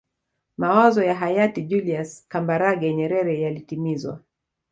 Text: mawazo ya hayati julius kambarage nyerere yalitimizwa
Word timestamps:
mawazo 0.57 1.03
ya 1.03 1.15
hayati 1.15 1.61
julius 1.61 2.25
kambarage 2.27 2.93
nyerere 2.93 3.41
yalitimizwa 3.41 4.23